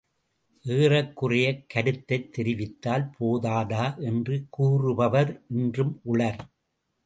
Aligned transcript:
ஏறக்குறையக் 0.65 1.65
கருத்தைத் 1.67 2.31
தெரிவித்தால் 2.37 3.09
போதாதா 3.19 3.99
என்று 3.99 4.45
கூறுபவர் 4.49 5.41
இன்றும் 5.49 5.99
உளர். 6.03 6.41